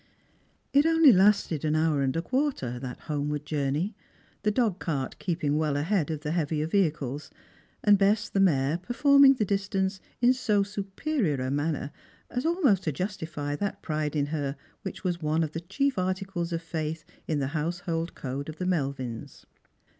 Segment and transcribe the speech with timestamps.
[0.73, 3.93] It only lasted an hour and a quarter, that homeward journey,
[4.41, 7.29] the dogcart keeping well ahead of the heavier vehicles,
[7.83, 11.91] and Bess the mare performing the distance in so superior a manner
[12.31, 16.51] as almost to justify that pride in her which was one of the chief articles
[16.51, 19.45] of faith in the household code of the Melvins.